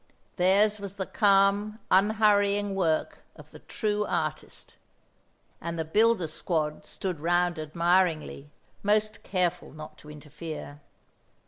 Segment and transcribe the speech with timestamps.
[0.37, 4.75] theirs was the calm un hurrying work of the true artist;
[5.61, 8.49] and the builder's squad stood round admiringly,
[8.81, 10.81] most careful not to interfere.